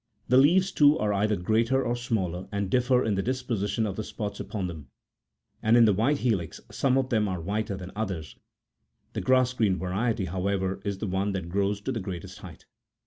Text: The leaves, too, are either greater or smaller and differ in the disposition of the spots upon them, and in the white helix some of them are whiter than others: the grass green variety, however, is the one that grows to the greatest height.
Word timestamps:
The 0.29 0.37
leaves, 0.37 0.71
too, 0.71 0.97
are 0.97 1.13
either 1.13 1.35
greater 1.35 1.83
or 1.83 1.95
smaller 1.95 2.47
and 2.51 2.71
differ 2.71 3.05
in 3.05 3.13
the 3.13 3.21
disposition 3.21 3.85
of 3.85 3.97
the 3.97 4.03
spots 4.03 4.39
upon 4.39 4.65
them, 4.65 4.87
and 5.61 5.77
in 5.77 5.85
the 5.85 5.93
white 5.93 6.17
helix 6.17 6.59
some 6.71 6.97
of 6.97 7.09
them 7.09 7.27
are 7.27 7.39
whiter 7.39 7.77
than 7.77 7.91
others: 7.95 8.35
the 9.13 9.21
grass 9.21 9.53
green 9.53 9.77
variety, 9.77 10.25
however, 10.25 10.81
is 10.83 10.97
the 10.97 11.05
one 11.05 11.33
that 11.33 11.49
grows 11.49 11.81
to 11.81 11.91
the 11.91 11.99
greatest 11.99 12.39
height. 12.39 12.65